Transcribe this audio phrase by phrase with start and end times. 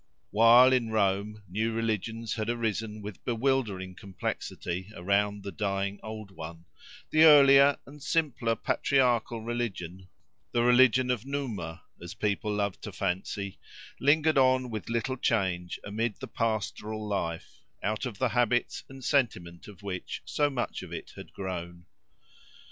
[0.31, 6.65] While, in Rome, new religions had arisen with bewildering complexity around the dying old one,
[7.11, 10.09] the earlier and simpler patriarchal religion,
[10.53, 13.59] "the religion of Numa," as people loved to fancy,
[13.99, 19.67] lingered on with little change amid the pastoral life, out of the habits and sentiment
[19.67, 21.85] of which so much of it had grown.